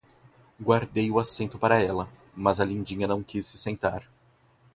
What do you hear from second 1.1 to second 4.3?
o assento para ela, mas a lindinha não quis se sentar.